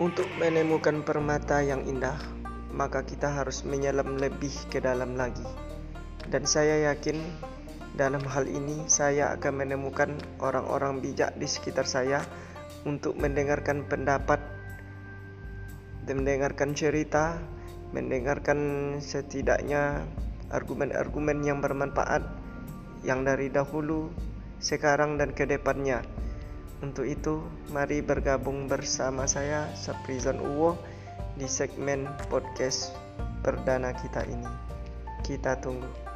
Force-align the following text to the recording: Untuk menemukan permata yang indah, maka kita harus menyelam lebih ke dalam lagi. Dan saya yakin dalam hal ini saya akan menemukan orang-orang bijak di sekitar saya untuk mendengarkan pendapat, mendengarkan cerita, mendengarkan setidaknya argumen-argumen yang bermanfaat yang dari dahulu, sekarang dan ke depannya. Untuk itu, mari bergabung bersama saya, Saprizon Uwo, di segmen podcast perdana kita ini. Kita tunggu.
Untuk 0.00 0.24
menemukan 0.40 1.04
permata 1.04 1.60
yang 1.60 1.84
indah, 1.84 2.16
maka 2.72 3.04
kita 3.04 3.28
harus 3.28 3.68
menyelam 3.68 4.16
lebih 4.16 4.48
ke 4.72 4.80
dalam 4.80 5.12
lagi. 5.12 5.44
Dan 6.24 6.48
saya 6.48 6.88
yakin 6.88 7.20
dalam 8.00 8.24
hal 8.24 8.48
ini 8.48 8.88
saya 8.88 9.36
akan 9.36 9.60
menemukan 9.60 10.16
orang-orang 10.40 11.04
bijak 11.04 11.36
di 11.36 11.44
sekitar 11.44 11.84
saya 11.84 12.24
untuk 12.88 13.12
mendengarkan 13.20 13.84
pendapat, 13.92 14.40
mendengarkan 16.08 16.72
cerita, 16.72 17.36
mendengarkan 17.92 18.58
setidaknya 19.04 20.08
argumen-argumen 20.48 21.44
yang 21.44 21.60
bermanfaat 21.60 22.24
yang 23.04 23.20
dari 23.20 23.52
dahulu, 23.52 24.08
sekarang 24.64 25.20
dan 25.20 25.36
ke 25.36 25.44
depannya. 25.44 26.00
Untuk 26.80 27.04
itu, 27.04 27.44
mari 27.76 28.00
bergabung 28.00 28.64
bersama 28.64 29.28
saya, 29.28 29.68
Saprizon 29.76 30.40
Uwo, 30.40 30.80
di 31.36 31.44
segmen 31.44 32.08
podcast 32.32 32.96
perdana 33.44 33.92
kita 33.92 34.24
ini. 34.24 34.48
Kita 35.20 35.60
tunggu. 35.60 36.09